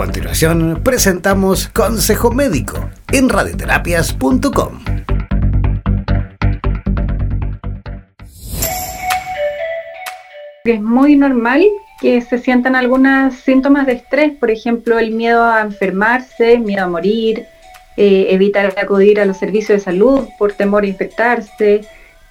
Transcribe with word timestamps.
continuación 0.00 0.80
presentamos 0.82 1.68
Consejo 1.68 2.30
Médico 2.30 2.88
en 3.12 3.28
radioterapias.com. 3.28 4.78
Es 10.64 10.80
muy 10.80 11.16
normal 11.16 11.66
que 12.00 12.22
se 12.22 12.38
sientan 12.38 12.76
algunos 12.76 13.34
síntomas 13.34 13.84
de 13.84 13.92
estrés, 13.92 14.32
por 14.38 14.50
ejemplo, 14.50 14.98
el 14.98 15.10
miedo 15.10 15.44
a 15.44 15.60
enfermarse, 15.60 16.58
miedo 16.58 16.84
a 16.84 16.88
morir, 16.88 17.44
eh, 17.98 18.28
evitar 18.30 18.72
acudir 18.82 19.20
a 19.20 19.26
los 19.26 19.36
servicios 19.36 19.80
de 19.80 19.84
salud 19.84 20.28
por 20.38 20.54
temor 20.54 20.84
a 20.84 20.86
infectarse, 20.86 21.82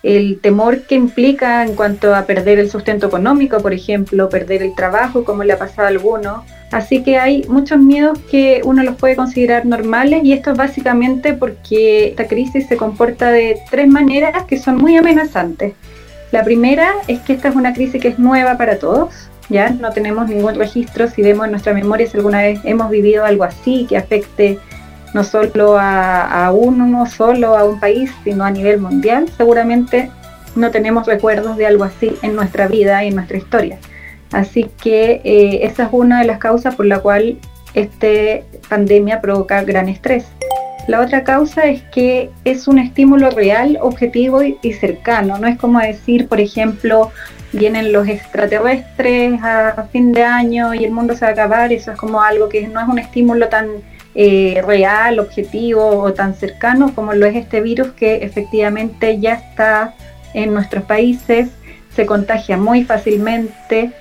el 0.03 0.39
temor 0.39 0.83
que 0.83 0.95
implica 0.95 1.65
en 1.65 1.75
cuanto 1.75 2.15
a 2.15 2.25
perder 2.25 2.59
el 2.59 2.69
sustento 2.69 3.07
económico, 3.07 3.59
por 3.59 3.73
ejemplo, 3.73 4.29
perder 4.29 4.63
el 4.63 4.73
trabajo, 4.75 5.25
como 5.25 5.43
le 5.43 5.53
ha 5.53 5.59
pasado 5.59 5.87
a 5.87 5.89
algunos. 5.89 6.43
Así 6.71 7.03
que 7.03 7.17
hay 7.17 7.43
muchos 7.49 7.79
miedos 7.79 8.19
que 8.29 8.61
uno 8.63 8.83
los 8.83 8.95
puede 8.95 9.15
considerar 9.15 9.65
normales 9.65 10.23
y 10.23 10.33
esto 10.33 10.51
es 10.51 10.57
básicamente 10.57 11.33
porque 11.33 12.09
esta 12.09 12.27
crisis 12.27 12.67
se 12.67 12.77
comporta 12.77 13.31
de 13.31 13.59
tres 13.69 13.87
maneras 13.87 14.45
que 14.45 14.57
son 14.57 14.77
muy 14.77 14.95
amenazantes. 14.95 15.73
La 16.31 16.43
primera 16.43 16.91
es 17.07 17.19
que 17.21 17.33
esta 17.33 17.49
es 17.49 17.55
una 17.55 17.73
crisis 17.73 17.99
que 17.99 18.09
es 18.09 18.19
nueva 18.19 18.55
para 18.55 18.77
todos, 18.77 19.29
ya 19.49 19.71
no 19.71 19.91
tenemos 19.91 20.29
ningún 20.29 20.55
registro 20.55 21.07
si 21.07 21.23
vemos 21.23 21.45
en 21.45 21.51
nuestra 21.51 21.73
memoria 21.73 22.07
si 22.07 22.17
alguna 22.17 22.43
vez 22.43 22.59
hemos 22.63 22.89
vivido 22.91 23.25
algo 23.25 23.43
así 23.43 23.87
que 23.89 23.97
afecte 23.97 24.59
no 25.13 25.23
solo 25.23 25.77
a, 25.79 26.51
uno, 26.53 27.05
solo 27.05 27.57
a 27.57 27.63
un 27.63 27.79
país, 27.79 28.11
sino 28.23 28.43
a 28.43 28.51
nivel 28.51 28.79
mundial, 28.79 29.27
seguramente 29.37 30.09
no 30.55 30.71
tenemos 30.71 31.07
recuerdos 31.07 31.57
de 31.57 31.67
algo 31.67 31.83
así 31.83 32.15
en 32.21 32.35
nuestra 32.35 32.67
vida 32.67 33.03
y 33.03 33.09
en 33.09 33.15
nuestra 33.15 33.37
historia. 33.37 33.77
Así 34.31 34.69
que 34.81 35.21
eh, 35.23 35.59
esa 35.63 35.83
es 35.83 35.89
una 35.91 36.19
de 36.19 36.27
las 36.27 36.37
causas 36.37 36.75
por 36.75 36.85
la 36.85 36.99
cual 36.99 37.37
esta 37.73 38.45
pandemia 38.67 39.21
provoca 39.21 39.63
gran 39.63 39.89
estrés. 39.89 40.27
La 40.87 41.01
otra 41.01 41.23
causa 41.23 41.65
es 41.65 41.83
que 41.83 42.31
es 42.45 42.67
un 42.67 42.79
estímulo 42.79 43.29
real, 43.29 43.77
objetivo 43.81 44.43
y, 44.43 44.57
y 44.61 44.73
cercano. 44.73 45.37
No 45.37 45.47
es 45.47 45.57
como 45.57 45.79
decir, 45.79 46.27
por 46.27 46.39
ejemplo, 46.39 47.11
vienen 47.53 47.91
los 47.91 48.07
extraterrestres 48.07 49.39
a 49.43 49.87
fin 49.91 50.11
de 50.11 50.23
año 50.23 50.73
y 50.73 50.83
el 50.85 50.91
mundo 50.91 51.15
se 51.15 51.25
va 51.25 51.29
a 51.29 51.31
acabar. 51.33 51.71
Eso 51.73 51.91
es 51.91 51.97
como 51.97 52.21
algo 52.21 52.49
que 52.49 52.67
no 52.67 52.79
es 52.79 52.87
un 52.87 52.99
estímulo 52.99 53.49
tan 53.49 53.67
eh, 54.15 54.61
real, 54.65 55.19
objetivo 55.19 55.99
o 55.99 56.13
tan 56.13 56.33
cercano 56.33 56.93
como 56.95 57.13
lo 57.13 57.25
es 57.25 57.35
este 57.35 57.61
virus 57.61 57.91
que 57.91 58.17
efectivamente 58.17 59.19
ya 59.19 59.33
está 59.33 59.93
en 60.33 60.53
nuestros 60.53 60.83
países, 60.83 61.49
se 61.95 62.05
contagia 62.05 62.57
muy 62.57 62.83
fácilmente 62.83 63.91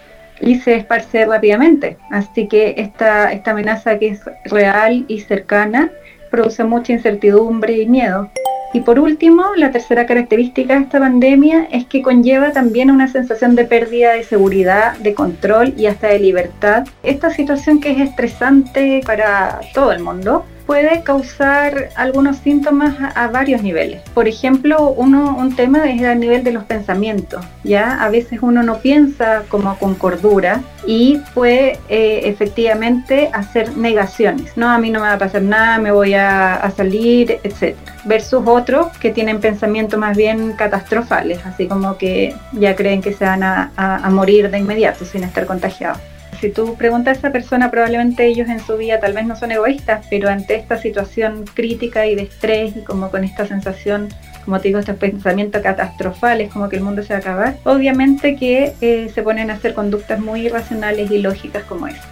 y 0.40 0.56
se 0.60 0.76
esparce 0.76 1.26
rápidamente. 1.26 1.96
Así 2.10 2.48
que 2.48 2.74
esta, 2.78 3.32
esta 3.32 3.50
amenaza 3.50 3.98
que 3.98 4.08
es 4.08 4.20
real 4.44 5.04
y 5.08 5.20
cercana 5.20 5.90
produce 6.30 6.64
mucha 6.64 6.92
incertidumbre 6.92 7.78
y 7.78 7.86
miedo. 7.86 8.30
Y 8.72 8.80
por 8.80 8.98
último, 8.98 9.44
la 9.56 9.70
tercera 9.70 10.04
característica 10.06 10.74
de 10.74 10.84
esta 10.84 10.98
pandemia 10.98 11.68
es 11.70 11.86
que 11.86 12.02
conlleva 12.02 12.52
también 12.52 12.90
una 12.90 13.08
sensación 13.08 13.54
de 13.54 13.64
pérdida 13.64 14.12
de 14.12 14.24
seguridad, 14.24 14.96
de 14.98 15.14
control 15.14 15.74
y 15.76 15.86
hasta 15.86 16.08
de 16.08 16.18
libertad. 16.18 16.86
Esta 17.02 17.30
situación 17.30 17.80
que 17.80 17.92
es 17.92 18.00
estresante 18.00 19.00
para 19.06 19.60
todo 19.72 19.92
el 19.92 20.00
mundo 20.00 20.44
puede 20.68 21.02
causar 21.02 21.88
algunos 21.96 22.36
síntomas 22.36 22.94
a, 23.14 23.28
varios 23.28 23.62
niveles. 23.62 24.02
Por 24.12 24.28
ejemplo, 24.28 24.90
uno, 24.90 25.34
un 25.34 25.56
tema 25.56 25.90
es 25.90 26.02
a 26.04 26.14
nivel 26.14 26.44
de 26.44 26.52
los 26.52 26.64
pensamientos. 26.64 27.42
Ya 27.64 28.04
a 28.04 28.10
veces 28.10 28.40
uno 28.42 28.62
no 28.62 28.76
piensa 28.80 29.44
como 29.48 29.78
con 29.78 29.94
cordura 29.94 30.60
y 30.86 31.22
puede 31.32 31.78
eh, 31.88 32.20
efectivamente 32.24 33.30
hacer 33.32 33.78
negaciones. 33.78 34.58
No, 34.58 34.68
a 34.68 34.76
mí 34.76 34.90
no 34.90 35.00
me 35.00 35.06
va 35.06 35.14
a 35.14 35.18
pasar 35.18 35.40
nada, 35.40 35.78
me 35.78 35.90
voy 35.90 36.12
a, 36.12 36.70
salir, 36.76 37.38
etc. 37.44 37.74
Versus 38.04 38.42
otros 38.44 38.88
que 38.98 39.10
tienen 39.10 39.40
pensamientos 39.40 39.98
más 39.98 40.18
bien 40.18 40.52
catastrofales, 40.52 41.46
así 41.46 41.66
como 41.66 41.96
que 41.96 42.34
ya 42.52 42.76
creen 42.76 43.00
que 43.00 43.14
se 43.14 43.24
van 43.24 43.42
a 43.42 44.10
morir 44.10 44.50
de 44.50 44.58
inmediato 44.58 45.06
sin 45.06 45.24
estar 45.24 45.46
contagiados 45.46 45.98
si 46.40 46.50
tú 46.50 46.76
preguntas 46.76 47.16
a 47.16 47.18
esa 47.18 47.32
persona, 47.32 47.70
probablemente 47.70 48.26
ellos 48.26 48.48
en 48.48 48.60
su 48.60 48.76
vida 48.76 49.00
tal 49.00 49.12
vez 49.12 49.26
no 49.26 49.36
son 49.36 49.50
egoístas, 49.52 50.06
pero 50.08 50.28
ante 50.28 50.54
esta 50.54 50.78
situación 50.78 51.44
crítica 51.52 52.06
y 52.06 52.14
de 52.14 52.22
estrés 52.22 52.76
y 52.76 52.82
como 52.82 53.10
con 53.10 53.24
esta 53.24 53.46
sensación, 53.46 54.08
como 54.44 54.60
te 54.60 54.68
digo, 54.68 54.78
estos 54.78 54.96
pensamientos 54.96 55.62
catastrofales, 55.62 56.52
como 56.52 56.68
que 56.68 56.76
el 56.76 56.82
mundo 56.82 57.02
se 57.02 57.12
va 57.12 57.16
a 57.16 57.20
acabar, 57.20 57.56
obviamente 57.64 58.36
que 58.36 58.72
eh, 58.80 59.10
se 59.12 59.22
ponen 59.22 59.50
a 59.50 59.54
hacer 59.54 59.74
conductas 59.74 60.20
muy 60.20 60.46
irracionales 60.46 61.10
y 61.10 61.18
lógicas 61.18 61.64
como 61.64 61.88
esta. 61.88 62.06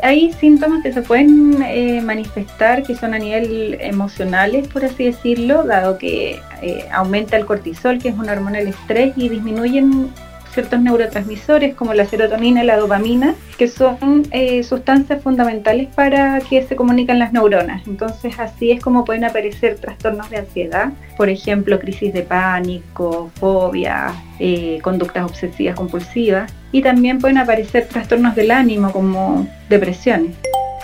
Hay 0.00 0.32
síntomas 0.32 0.82
que 0.82 0.92
se 0.92 1.02
pueden 1.02 1.60
eh, 1.62 2.00
manifestar 2.02 2.84
que 2.84 2.94
son 2.94 3.14
a 3.14 3.18
nivel 3.18 3.78
emocionales, 3.80 4.68
por 4.68 4.84
así 4.84 5.06
decirlo, 5.06 5.64
dado 5.64 5.98
que 5.98 6.40
eh, 6.62 6.84
aumenta 6.92 7.36
el 7.36 7.46
cortisol, 7.46 7.98
que 7.98 8.10
es 8.10 8.16
una 8.16 8.32
hormona 8.32 8.58
del 8.58 8.68
estrés, 8.68 9.12
y 9.16 9.28
disminuyen 9.28 10.12
ciertos 10.52 10.80
neurotransmisores 10.80 11.74
como 11.74 11.94
la 11.94 12.06
serotonina 12.06 12.62
y 12.62 12.66
la 12.66 12.76
dopamina, 12.76 13.34
que 13.56 13.68
son 13.68 14.26
eh, 14.30 14.62
sustancias 14.62 15.22
fundamentales 15.22 15.88
para 15.94 16.40
que 16.40 16.62
se 16.62 16.76
comunican 16.76 17.18
las 17.18 17.32
neuronas. 17.32 17.86
Entonces 17.86 18.38
así 18.38 18.70
es 18.70 18.82
como 18.82 19.04
pueden 19.04 19.24
aparecer 19.24 19.76
trastornos 19.76 20.30
de 20.30 20.38
ansiedad, 20.38 20.92
por 21.16 21.28
ejemplo, 21.28 21.78
crisis 21.78 22.12
de 22.12 22.22
pánico, 22.22 23.30
fobia, 23.34 24.12
eh, 24.38 24.78
conductas 24.82 25.24
obsesivas 25.24 25.76
compulsivas, 25.76 26.52
y 26.72 26.82
también 26.82 27.18
pueden 27.18 27.38
aparecer 27.38 27.86
trastornos 27.88 28.34
del 28.34 28.50
ánimo 28.50 28.92
como 28.92 29.48
depresiones. 29.68 30.36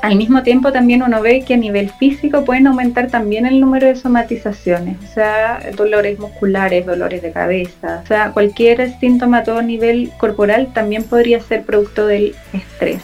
Al 0.04 0.16
mismo 0.16 0.42
tiempo 0.42 0.70
también 0.70 1.02
uno 1.02 1.22
ve 1.22 1.46
que 1.46 1.54
a 1.54 1.56
nivel 1.56 1.88
físico 1.88 2.44
pueden 2.44 2.66
aumentar 2.66 3.08
también 3.08 3.46
el 3.46 3.58
número 3.58 3.86
de 3.86 3.96
somatizaciones, 3.96 4.98
o 5.02 5.14
sea, 5.14 5.60
dolores 5.74 6.18
musculares, 6.18 6.84
dolores 6.84 7.22
de 7.22 7.32
cabeza, 7.32 8.02
o 8.04 8.06
sea, 8.06 8.30
cualquier 8.32 8.90
síntoma 9.00 9.38
a 9.38 9.44
todo 9.44 9.62
nivel 9.62 10.12
corporal 10.18 10.74
también 10.74 11.04
podría 11.04 11.40
ser 11.40 11.62
producto 11.62 12.06
del 12.06 12.34
estrés. 12.52 13.00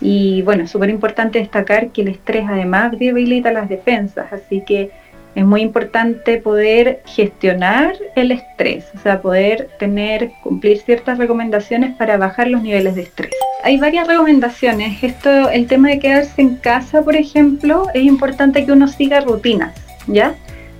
Y 0.00 0.40
bueno, 0.40 0.66
súper 0.66 0.88
importante 0.88 1.38
destacar 1.38 1.88
que 1.88 2.00
el 2.00 2.08
estrés 2.08 2.46
además 2.48 2.98
debilita 2.98 3.52
las 3.52 3.68
defensas, 3.68 4.32
así 4.32 4.62
que 4.62 4.90
es 5.34 5.44
muy 5.44 5.60
importante 5.62 6.38
poder 6.38 7.02
gestionar 7.06 7.94
el 8.16 8.32
estrés, 8.32 8.86
o 8.96 8.98
sea, 8.98 9.20
poder 9.20 9.68
tener, 9.78 10.32
cumplir 10.42 10.78
ciertas 10.78 11.18
recomendaciones 11.18 11.94
para 11.96 12.16
bajar 12.16 12.48
los 12.48 12.62
niveles 12.62 12.94
de 12.96 13.02
estrés. 13.02 13.32
Hay 13.62 13.78
varias 13.78 14.08
recomendaciones. 14.08 15.02
Esto, 15.02 15.48
el 15.50 15.66
tema 15.66 15.88
de 15.88 15.98
quedarse 15.98 16.40
en 16.40 16.56
casa, 16.56 17.02
por 17.02 17.16
ejemplo, 17.16 17.86
es 17.94 18.02
importante 18.02 18.64
que 18.64 18.72
uno 18.72 18.88
siga 18.88 19.20
rutinas, 19.20 19.74
¿ya? 20.06 20.34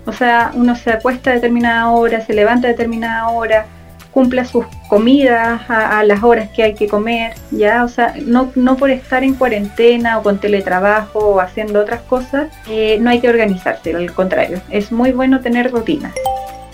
O 0.06 0.12
sea, 0.12 0.52
uno 0.54 0.74
se 0.74 0.90
acuesta 0.90 1.30
a 1.30 1.34
determinada 1.34 1.90
hora, 1.90 2.20
se 2.22 2.32
levanta 2.32 2.68
a 2.68 2.70
determinada 2.70 3.28
hora, 3.28 3.66
cumpla 4.12 4.44
sus 4.44 4.66
comidas 4.88 5.60
a, 5.68 6.02
las 6.04 6.22
horas 6.22 6.50
que 6.50 6.62
hay 6.62 6.74
que 6.74 6.88
comer, 6.88 7.34
¿ya? 7.50 7.84
O 7.84 7.88
sea, 7.88 8.14
no, 8.24 8.50
no 8.54 8.76
por 8.76 8.90
estar 8.90 9.22
en 9.22 9.34
cuarentena 9.34 10.18
o 10.18 10.22
con 10.22 10.38
teletrabajo 10.38 11.18
o 11.18 11.40
haciendo 11.40 11.80
otras 11.80 12.00
cosas, 12.02 12.48
eh, 12.68 12.98
no 13.00 13.10
hay 13.10 13.20
que 13.20 13.28
organizarse, 13.28 13.94
al 13.94 14.12
contrario, 14.12 14.60
es 14.70 14.90
muy 14.92 15.12
bueno 15.12 15.40
tener 15.40 15.70
rutinas 15.70 16.14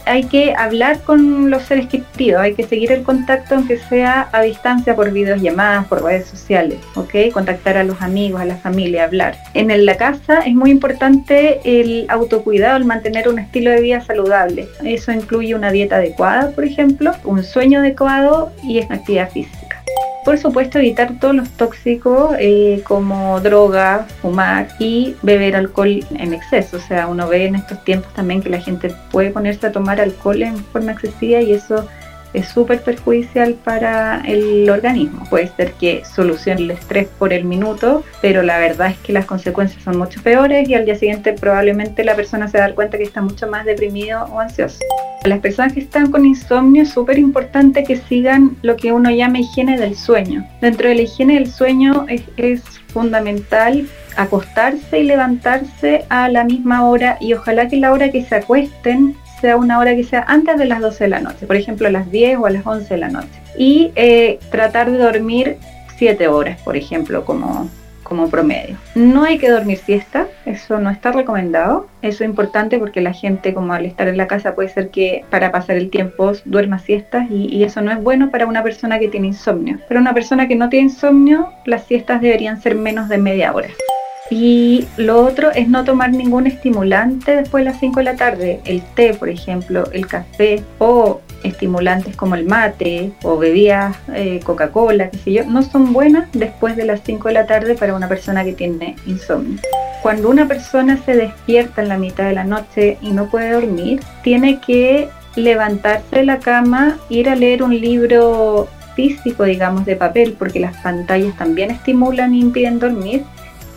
hay 0.06 0.24
que 0.24 0.54
hablar 0.54 1.00
con 1.02 1.50
los 1.50 1.62
seres 1.62 1.86
queridos, 1.88 2.40
hay 2.40 2.54
que 2.54 2.64
seguir 2.64 2.92
el 2.92 3.02
contacto 3.02 3.54
aunque 3.54 3.78
sea 3.78 4.28
a 4.32 4.42
distancia 4.42 4.94
por 4.94 5.10
videollamadas, 5.10 5.86
por 5.86 6.02
redes 6.02 6.26
sociales, 6.26 6.78
¿ok? 6.94 7.32
Contactar 7.32 7.76
a 7.76 7.84
los 7.84 8.00
amigos, 8.02 8.40
a 8.40 8.44
la 8.44 8.56
familia, 8.56 9.04
hablar. 9.04 9.36
En 9.54 9.84
la 9.84 9.96
casa 9.96 10.40
es 10.40 10.54
muy 10.54 10.70
importante 10.70 11.60
el 11.64 12.06
autocuidado, 12.08 12.76
el 12.76 12.84
mantener 12.84 13.28
un 13.28 13.38
estilo 13.38 13.70
de 13.70 13.80
vida 13.80 14.00
saludable. 14.00 14.68
Eso 14.84 15.12
incluye 15.12 15.54
una 15.54 15.70
dieta 15.70 15.96
adecuada, 15.96 16.50
por 16.50 16.64
ejemplo, 16.64 17.12
un 17.24 17.42
sueño 17.42 17.80
adecuado 17.80 18.52
y 18.62 18.80
una 18.80 18.96
actividad 18.96 19.30
física. 19.30 19.63
Por 20.24 20.38
supuesto, 20.38 20.78
evitar 20.78 21.18
todos 21.20 21.34
los 21.34 21.50
tóxicos 21.50 22.34
eh, 22.38 22.82
como 22.84 23.40
droga, 23.40 24.06
fumar 24.22 24.68
y 24.78 25.16
beber 25.22 25.54
alcohol 25.54 26.04
en 26.18 26.32
exceso. 26.32 26.78
O 26.78 26.80
sea, 26.80 27.08
uno 27.08 27.28
ve 27.28 27.46
en 27.46 27.56
estos 27.56 27.84
tiempos 27.84 28.12
también 28.14 28.42
que 28.42 28.48
la 28.48 28.58
gente 28.58 28.94
puede 29.10 29.30
ponerse 29.30 29.66
a 29.66 29.72
tomar 29.72 30.00
alcohol 30.00 30.42
en 30.42 30.56
forma 30.56 30.92
excesiva 30.92 31.42
y 31.42 31.52
eso 31.52 31.86
es 32.32 32.48
súper 32.48 32.82
perjudicial 32.82 33.54
para 33.54 34.22
el 34.26 34.68
organismo. 34.70 35.26
Puede 35.28 35.48
ser 35.48 35.72
que 35.74 36.02
solucione 36.04 36.62
el 36.62 36.70
estrés 36.70 37.06
por 37.18 37.32
el 37.32 37.44
minuto, 37.44 38.02
pero 38.22 38.42
la 38.42 38.58
verdad 38.58 38.90
es 38.90 38.98
que 38.98 39.12
las 39.12 39.26
consecuencias 39.26 39.82
son 39.82 39.98
mucho 39.98 40.22
peores 40.22 40.68
y 40.68 40.74
al 40.74 40.84
día 40.86 40.96
siguiente 40.96 41.34
probablemente 41.34 42.02
la 42.02 42.16
persona 42.16 42.48
se 42.48 42.58
va 42.58 42.64
a 42.64 42.68
dar 42.68 42.74
cuenta 42.74 42.96
que 42.96 43.04
está 43.04 43.20
mucho 43.20 43.46
más 43.46 43.64
deprimido 43.64 44.24
o 44.24 44.40
ansioso. 44.40 44.78
Las 45.24 45.38
personas 45.38 45.72
que 45.72 45.80
están 45.80 46.10
con 46.10 46.26
insomnio 46.26 46.82
es 46.82 46.90
súper 46.90 47.18
importante 47.18 47.82
que 47.82 47.96
sigan 47.96 48.58
lo 48.60 48.76
que 48.76 48.92
uno 48.92 49.10
llama 49.10 49.38
higiene 49.38 49.78
del 49.78 49.96
sueño. 49.96 50.46
Dentro 50.60 50.86
de 50.86 50.96
la 50.96 51.02
higiene 51.02 51.34
del 51.34 51.50
sueño 51.50 52.04
es, 52.08 52.62
fundamental 52.88 53.88
acostarse 54.16 55.00
y 55.00 55.02
levantarse 55.02 56.04
a 56.10 56.28
la 56.28 56.44
misma 56.44 56.88
hora 56.88 57.16
y 57.20 57.32
ojalá 57.32 57.66
que 57.66 57.78
la 57.78 57.92
hora 57.92 58.12
que 58.12 58.22
se 58.22 58.36
acuesten 58.36 59.16
sea 59.40 59.56
una 59.56 59.80
hora 59.80 59.96
que 59.96 60.04
sea 60.04 60.24
antes 60.28 60.56
de 60.58 60.66
las 60.66 60.80
12 60.80 61.04
de 61.04 61.10
la 61.10 61.18
noche, 61.18 61.44
por 61.44 61.56
ejemplo 61.56 61.88
a 61.88 61.90
las 61.90 62.08
10 62.12 62.38
o 62.38 62.46
a 62.46 62.50
las 62.50 62.64
11 62.64 62.94
de 62.94 63.00
la 63.00 63.08
noche. 63.08 63.42
Y 63.58 63.90
eh, 63.96 64.38
tratar 64.52 64.92
de 64.92 64.98
dormir 64.98 65.56
7 65.96 66.28
horas, 66.28 66.60
por 66.60 66.76
ejemplo, 66.76 67.24
como 67.24 67.68
como 68.04 68.30
promedio. 68.30 68.76
No 68.94 69.24
hay 69.24 69.38
que 69.38 69.50
dormir 69.50 69.78
siesta, 69.78 70.28
eso 70.46 70.78
no 70.78 70.90
está 70.90 71.10
recomendado. 71.10 71.88
Eso 72.02 72.22
es 72.22 72.30
importante 72.30 72.78
porque 72.78 73.00
la 73.00 73.12
gente, 73.12 73.52
como 73.54 73.72
al 73.72 73.86
estar 73.86 74.06
en 74.06 74.16
la 74.16 74.28
casa, 74.28 74.54
puede 74.54 74.68
ser 74.68 74.90
que 74.90 75.24
para 75.30 75.50
pasar 75.50 75.76
el 75.76 75.90
tiempo 75.90 76.32
duerma 76.44 76.78
siestas 76.78 77.28
y, 77.30 77.64
eso 77.64 77.80
no 77.80 77.90
es 77.90 78.02
bueno 78.02 78.30
para 78.30 78.44
una 78.44 78.62
persona 78.62 78.98
que 78.98 79.08
tiene 79.08 79.28
insomnio. 79.28 79.78
Para 79.88 79.98
una 79.98 80.12
persona 80.12 80.46
que 80.46 80.54
no 80.54 80.68
tiene 80.68 80.90
insomnio, 80.90 81.48
las 81.64 81.84
siestas 81.84 82.20
deberían 82.20 82.60
ser 82.60 82.74
menos 82.74 83.08
de 83.08 83.16
media 83.16 83.54
hora. 83.54 83.70
Y 84.30 84.86
lo 84.98 85.24
otro 85.24 85.50
es 85.52 85.68
no 85.68 85.84
tomar 85.84 86.10
ningún 86.10 86.46
estimulante 86.46 87.36
después 87.36 87.64
de 87.64 87.70
las 87.70 87.80
5 87.80 88.00
de 88.00 88.04
la 88.04 88.16
tarde. 88.16 88.60
El 88.66 88.82
té, 88.82 89.14
por 89.14 89.30
ejemplo, 89.30 89.84
el 89.92 90.06
café 90.06 90.62
o 90.78 91.20
estimulantes 91.44 92.16
como 92.16 92.34
el 92.34 92.44
mate 92.46 93.12
o 93.22 93.38
bebidas 93.38 93.96
eh, 94.12 94.40
Coca-Cola, 94.42 95.10
qué 95.10 95.18
sé 95.18 95.32
yo, 95.32 95.44
no 95.44 95.62
son 95.62 95.92
buenas 95.92 96.28
después 96.32 96.76
de 96.76 96.84
las 96.84 97.00
5 97.04 97.28
de 97.28 97.34
la 97.34 97.46
tarde 97.46 97.74
para 97.74 97.94
una 97.94 98.08
persona 98.08 98.44
que 98.44 98.52
tiene 98.52 98.96
insomnio. 99.06 99.60
Cuando 100.02 100.28
una 100.28 100.46
persona 100.48 100.98
se 101.04 101.14
despierta 101.14 101.82
en 101.82 101.88
la 101.88 101.98
mitad 101.98 102.24
de 102.24 102.34
la 102.34 102.44
noche 102.44 102.98
y 103.00 103.12
no 103.12 103.30
puede 103.30 103.52
dormir, 103.52 104.00
tiene 104.22 104.60
que 104.60 105.08
levantarse 105.36 106.16
de 106.16 106.24
la 106.24 106.38
cama, 106.38 106.98
ir 107.08 107.28
a 107.28 107.36
leer 107.36 107.62
un 107.62 107.78
libro 107.78 108.68
físico, 108.94 109.44
digamos, 109.44 109.84
de 109.84 109.96
papel, 109.96 110.36
porque 110.38 110.60
las 110.60 110.76
pantallas 110.82 111.36
también 111.36 111.70
estimulan 111.70 112.32
e 112.32 112.38
impiden 112.38 112.78
dormir 112.78 113.24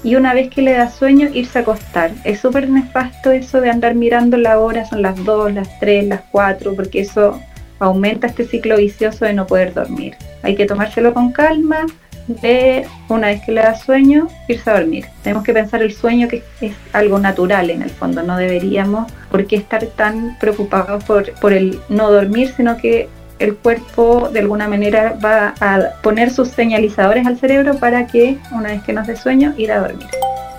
y 0.04 0.16
una 0.16 0.34
vez 0.34 0.50
que 0.50 0.62
le 0.62 0.74
da 0.74 0.90
sueño 0.90 1.28
irse 1.34 1.60
a 1.60 1.62
acostar. 1.62 2.12
Es 2.24 2.40
súper 2.40 2.70
nefasto 2.70 3.32
eso 3.32 3.62
de 3.62 3.70
andar 3.70 3.96
mirando 3.96 4.38
la 4.38 4.60
hora, 4.60 4.86
son 4.86 5.02
las 5.02 5.24
2, 5.24 5.54
las 5.54 5.80
3, 5.80 6.08
las 6.08 6.22
4, 6.32 6.76
porque 6.76 7.02
eso 7.02 7.40
aumenta 7.80 8.28
este 8.28 8.46
ciclo 8.46 8.78
vicioso 8.78 9.26
de 9.26 9.34
no 9.34 9.48
poder 9.48 9.74
dormir. 9.74 10.16
Hay 10.44 10.56
que 10.56 10.66
tomárselo 10.66 11.14
con 11.14 11.32
calma, 11.32 11.86
de 12.28 12.86
una 13.08 13.28
vez 13.28 13.42
que 13.46 13.54
le 13.54 13.62
da 13.62 13.76
sueño, 13.76 14.28
irse 14.48 14.70
a 14.70 14.80
dormir. 14.80 15.06
Tenemos 15.24 15.44
que 15.44 15.54
pensar 15.54 15.82
el 15.82 15.94
sueño 15.94 16.28
que 16.28 16.44
es 16.62 16.74
algo 16.94 17.20
natural 17.20 17.70
en 17.70 17.82
el 17.82 17.90
fondo, 17.90 18.22
no 18.24 18.38
deberíamos 18.38 19.12
por 19.32 19.46
qué 19.48 19.56
estar 19.56 19.86
tan 19.86 20.38
preocupados 20.40 21.04
por, 21.04 21.32
por 21.40 21.54
el 21.54 21.80
no 21.90 22.12
dormir, 22.12 22.54
sino 22.56 22.78
que 22.78 23.10
el 23.40 23.56
cuerpo 23.56 24.30
de 24.32 24.40
alguna 24.40 24.68
manera 24.68 25.18
va 25.24 25.54
a 25.60 26.02
poner 26.02 26.32
sus 26.32 26.50
señalizadores 26.50 27.26
al 27.26 27.38
cerebro 27.38 27.76
para 27.76 28.08
que 28.08 28.38
una 28.52 28.70
vez 28.70 28.84
que 28.84 28.94
nos 28.94 29.08
dé 29.08 29.16
sueño 29.16 29.54
ir 29.58 29.72
a 29.72 29.80
dormir. 29.80 30.08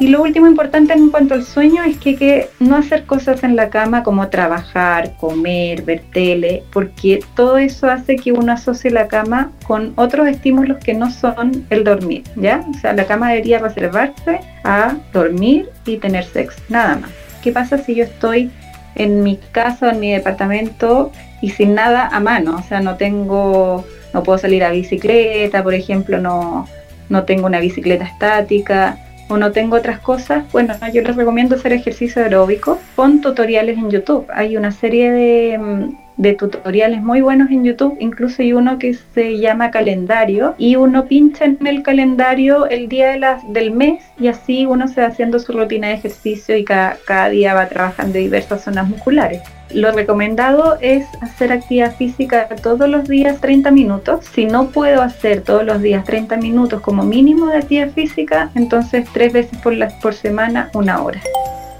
Y 0.00 0.09
lo 0.09 0.23
último 0.23 0.47
importante 0.47 0.93
en 0.93 1.11
cuanto 1.11 1.35
al 1.35 1.45
sueño 1.45 1.83
es 1.83 1.97
que, 1.99 2.49
no 2.61 2.77
hacer 2.77 3.05
cosas 3.05 3.43
en 3.43 3.56
la 3.56 3.69
cama 3.69 4.05
como 4.05 4.29
trabajar, 4.29 5.17
comer, 5.17 5.83
ver 5.83 6.05
tele, 6.12 6.62
porque 6.73 7.21
todo 7.35 7.59
eso 7.59 7.91
hace 7.91 8.15
que 8.15 8.31
uno 8.31 8.53
asocie 8.53 8.93
la 8.93 9.09
cama 9.09 9.50
con 9.67 9.93
otros 9.97 10.29
estímulos 10.29 10.79
que 10.79 10.95
no 10.95 11.11
son 11.11 11.67
el 11.71 11.83
dormir, 11.83 12.23
¿ya? 12.37 12.65
O 12.71 12.75
sea, 12.75 12.93
la 12.93 13.06
cama 13.06 13.31
debería 13.31 13.59
reservarse 13.59 14.41
a 14.62 14.97
dormir 15.12 15.69
y 15.85 15.97
tener 15.97 16.25
sexo, 16.25 16.61
nada 16.69 16.97
más. 16.97 17.11
¿Qué 17.43 17.50
pasa 17.50 17.79
si 17.79 17.97
yo 17.97 18.05
estoy 18.05 18.50
en 18.95 19.23
mi 19.25 19.37
casa 19.53 19.91
en 19.91 20.00
mi 20.00 20.12
departamento 20.12 21.11
y 21.41 21.50
sin 21.50 21.75
nada 21.75 22.09
a 22.09 22.21
mano, 22.21 22.56
o 22.56 22.62
sea, 22.62 22.81
no 22.81 22.97
tengo, 22.97 23.85
no 24.15 24.23
puedo 24.23 24.39
salir 24.39 24.62
a 24.62 24.71
bicicleta, 24.71 25.65
por 25.65 25.75
ejemplo, 25.75 26.19
no, 26.19 26.69
no 27.09 27.25
tengo 27.25 27.47
una 27.47 27.59
bicicleta 27.59 28.05
estática 28.05 28.99
o 29.28 29.36
no 29.36 29.52
tengo 29.52 29.76
otras 29.76 30.00
cosas, 30.00 30.50
bueno, 30.52 30.75
yo 30.92 31.02
les 31.02 31.16
recomiendo 31.16 31.56
hacer 31.56 31.72
ejercicio 31.72 32.22
aeróbico 32.22 32.78
con 32.96 33.20
tutoriales 33.20 33.78
en 33.78 33.90
YouTube. 33.90 34.26
Hay 34.32 34.56
una 34.56 34.72
serie 34.72 35.10
de 35.10 35.58
mm, 35.58 36.07
de 36.19 36.35
tutoriales 36.35 37.03
muy 37.03 37.23
buenos 37.23 37.50
en 37.50 37.65
YouTube, 37.65 37.97
incluso 38.00 38.43
hay 38.43 38.53
uno 38.53 38.79
que 38.79 38.94
se 39.15 39.38
llama 39.38 39.70
calendario 39.70 40.55
y 40.59 40.76
uno 40.76 41.06
pincha 41.06 41.44
en 41.44 41.65
el 41.67 41.82
calendario 41.82 42.67
el 42.67 42.88
día 42.88 43.12
de 43.12 43.20
las, 43.20 43.53
del 43.53 43.70
mes 43.70 44.05
y 44.19 44.26
así 44.26 44.67
uno 44.67 44.88
se 44.88 45.00
va 45.00 45.06
haciendo 45.06 45.38
su 45.38 45.53
rutina 45.53 45.88
de 45.88 45.94
ejercicio 45.94 46.56
y 46.56 46.65
cada, 46.65 46.99
cada 47.06 47.31
día 47.31 47.55
va 47.55 47.69
trabajando 47.69 48.19
diversas 48.19 48.65
zonas 48.65 48.88
musculares. 48.88 49.43
Lo 49.73 49.93
recomendado 49.93 50.79
es 50.81 51.06
hacer 51.20 51.53
actividad 51.53 51.94
física 51.94 52.49
todos 52.62 52.88
los 52.88 53.06
días 53.06 53.41
30 53.41 53.71
minutos. 53.71 54.25
Si 54.25 54.47
no 54.47 54.69
puedo 54.69 55.03
hacer 55.03 55.43
todos 55.43 55.62
los 55.62 55.82
días 55.82 56.05
30 56.05 56.37
minutos 56.38 56.81
como 56.81 57.05
mínimo 57.05 57.47
de 57.49 57.59
actividad 57.59 57.91
física, 57.91 58.50
entonces 58.55 59.06
tres 59.12 59.32
veces 59.32 59.59
por, 59.59 59.75
por 60.00 60.14
semana 60.14 60.71
una 60.75 61.03
hora 61.03 61.21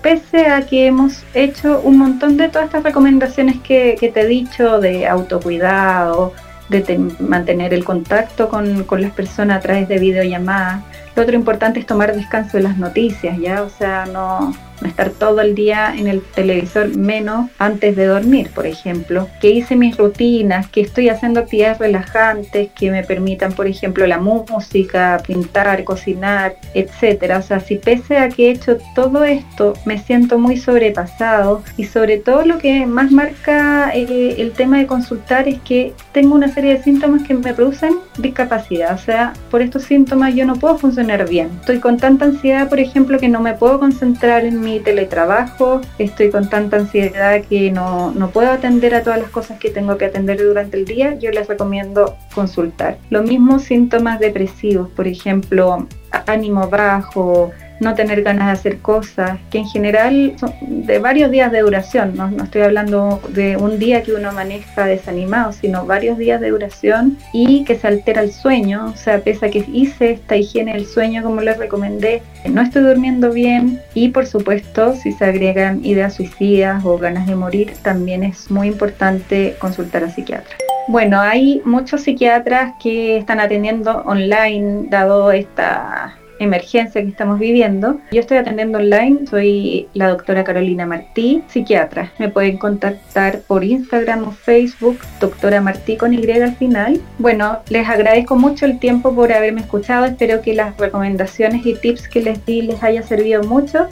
pese 0.03 0.47
a 0.47 0.67
que 0.67 0.87
hemos 0.87 1.25
hecho 1.35 1.81
un 1.81 1.99
montón 1.99 2.37
de 2.37 2.49
todas 2.49 2.67
estas 2.67 2.83
recomendaciones 2.83 3.59
que, 3.61 3.97
te 4.13 4.21
he 4.21 4.27
dicho 4.27 4.81
de 4.81 5.07
autocuidado, 5.07 6.33
de 6.69 6.99
mantener 7.19 7.73
el 7.73 7.85
contacto 7.85 8.49
con, 8.49 8.85
con, 8.85 9.01
las 9.01 9.13
personas 9.13 9.59
a 9.59 9.61
través 9.61 9.89
de 9.89 9.99
videollamadas, 9.99 10.83
lo 11.19 11.25
otro 11.25 11.35
importante 11.35 11.81
es 11.81 11.87
tomar 11.87 12.15
descanso 12.15 12.59
de 12.59 12.63
las 12.63 12.79
noticias, 12.79 13.37
¿ya? 13.39 13.65
O 13.65 13.69
sea, 13.69 14.07
no, 14.07 14.55
estar 14.87 15.11
todo 15.11 15.41
el 15.41 15.55
día 15.55 15.95
en 15.97 16.07
el 16.07 16.23
televisor, 16.23 16.97
menos 16.97 17.51
antes 17.59 17.97
de 17.97 18.07
dormir, 18.07 18.51
por 18.55 18.67
ejemplo, 18.67 19.29
que 19.41 19.51
hice 19.51 19.77
mis 19.77 19.97
rutinas, 19.97 20.69
que 20.69 20.81
estoy 20.81 21.09
haciendo 21.09 21.41
actividades 21.41 21.79
relajantes 21.79 22.71
que 22.73 22.91
me 22.91 23.03
permitan, 23.03 23.53
por 23.53 23.67
ejemplo, 23.67 24.07
la 24.07 24.19
música, 24.19 25.21
pintar, 25.27 25.83
cocinar, 25.85 26.57
etcétera. 26.75 27.39
O 27.39 27.43
sea, 27.43 27.61
si 27.61 27.77
pese 27.77 28.19
a 28.19 28.29
que 28.29 28.49
he 28.49 28.51
hecho 28.53 28.79
todo 28.95 29.25
esto, 29.25 29.75
me 29.85 29.99
siento 29.99 30.39
muy 30.39 30.57
sobrepasado 30.57 31.63
y 31.77 31.85
sobre 31.85 32.19
todo 32.19 32.45
lo 32.45 32.59
que 32.59 32.87
más 32.87 33.11
marca 33.11 33.91
eh, 33.95 34.37
el 34.39 34.53
tema 34.53 34.79
de 34.79 34.87
consultar 34.87 35.49
es 35.49 35.61
que 35.61 35.95
tengo 36.13 36.35
una 36.35 36.49
serie 36.49 36.75
de 36.75 36.83
síntomas 36.83 37.27
que 37.27 37.35
me 37.35 37.55
producen 37.55 37.99
discapacidad. 38.19 38.95
O 38.95 38.99
sea, 38.99 39.33
por 39.51 39.63
estos 39.63 39.85
síntomas 39.85 40.35
yo 40.35 40.47
no 40.47 40.57
puedo 40.57 40.79
bien. 41.17 41.51
Estoy 41.61 41.81
con 41.81 41.97
tanta 41.97 42.27
ansiedad, 42.27 42.69
por 42.69 42.79
ejemplo, 42.79 43.19
que 43.19 43.29
no 43.29 43.41
me 43.41 43.55
puedo 43.55 43.79
concentrar 43.79 44.45
en 44.45 44.61
mi 44.61 44.81
teletrabajo, 44.81 45.81
estoy 45.99 46.31
con 46.31 46.49
tanta 46.51 46.77
ansiedad 46.77 47.43
que 47.49 47.71
no, 47.71 48.13
no 48.13 48.31
puedo 48.31 48.51
atender 48.51 48.95
a 48.95 49.03
todas 49.03 49.21
las 49.21 49.31
cosas 49.31 49.59
que 49.59 49.71
tengo 49.71 49.97
que 49.97 50.05
atender 50.05 50.39
durante 50.39 50.77
el 50.77 50.85
día, 50.85 51.15
yo 51.19 51.31
les 51.31 51.49
recomiendo 51.49 52.17
consultar. 52.35 52.99
Lo 53.11 53.23
mismo 53.23 53.59
síntomas 53.59 54.21
depresivos, 54.21 54.89
por 54.91 55.09
ejemplo, 55.09 55.87
ánimo 56.27 56.69
bajo, 56.69 57.51
no 57.81 57.95
tener 57.95 58.23
ganas 58.23 58.47
de 58.47 58.53
hacer 58.53 58.79
cosas, 58.79 59.39
que 59.51 59.59
en 59.59 59.67
general 59.67 60.35
son 60.39 60.53
de 60.61 60.99
varios 60.99 61.31
días 61.31 61.53
de 61.53 61.61
duración, 61.61 62.15
no, 62.17 62.29
estoy 62.43 62.63
hablando 62.63 63.21
de 63.31 63.57
un 63.57 63.79
día 63.79 64.03
que 64.03 64.13
uno 64.13 64.33
maneja 64.33 64.87
desanimado, 64.87 65.53
sino 65.53 65.87
varios 65.87 66.19
días 66.19 66.41
de 66.41 66.51
duración 66.51 67.19
y 67.33 67.65
que 67.65 67.77
se 67.77 67.87
altera 67.87 68.23
el 68.23 68.33
sueño, 68.33 68.93
o 68.93 68.97
sea, 68.97 69.21
pese 69.21 69.47
a 69.47 69.51
que 69.51 69.65
hice 69.73 70.13
esta 70.13 70.37
higiene 70.37 70.75
del 70.75 70.87
sueño 70.87 71.23
como 71.23 71.41
les 71.41 71.59
recomendé, 71.59 72.23
no 72.49 72.63
estoy 72.63 72.83
durmiendo 72.83 73.31
bien 73.31 73.81
y 73.95 74.09
por 74.09 74.27
supuesto 74.27 74.95
si 74.95 75.13
se 75.13 75.25
agregan 75.25 75.85
ideas 75.85 76.15
suicidas 76.15 76.85
o 76.85 76.99
ganas 76.99 77.27
de 77.27 77.37
morir, 77.37 77.73
también 77.83 78.23
es 78.23 78.51
muy 78.51 78.69
importante 78.69 79.57
consultar 79.59 80.05
a 80.05 80.11
psiquiatra. 80.11 80.57
Bueno, 80.89 81.21
hay 81.21 81.61
muchos 81.67 82.03
psiquiatras 82.03 82.73
que 82.83 83.19
están 83.19 83.41
atendiendo 83.41 84.03
online 84.07 84.87
dado 84.89 85.31
esta 85.33 86.18
emergencia 86.39 87.03
que 87.03 87.09
estamos 87.09 87.39
viviendo. 87.39 88.01
Yo 88.13 88.21
estoy 88.21 88.39
atendiendo 88.39 88.79
online, 88.79 89.27
soy 89.29 89.89
la 89.95 90.09
doctora 90.09 90.45
Carolina 90.45 90.87
Martí, 90.87 91.43
psiquiatra. 91.49 92.13
Me 92.19 92.29
pueden 92.29 92.59
contactar 92.59 93.41
por 93.41 93.65
Instagram 93.65 94.29
o 94.29 94.33
Facebook, 94.33 94.99
doctora 95.21 95.61
Martí 95.61 95.97
con 95.97 96.13
Y 96.15 96.31
al 96.31 96.57
final. 96.57 97.01
Bueno, 97.19 97.59
les 97.69 97.89
agradezco 97.89 98.37
mucho 98.37 98.67
el 98.67 98.79
tiempo 98.79 99.15
por 99.15 99.33
haberme 99.33 99.61
escuchado, 99.61 100.05
espero 100.05 100.43
que 100.43 100.55
las 100.55 100.77
recomendaciones 100.77 101.65
y 101.65 101.75
tips 101.75 102.09
que 102.09 102.23
les 102.23 102.45
di 102.45 102.63
les 102.63 102.83
haya 102.83 103.03
servido 103.03 103.43
mucho 103.43 103.89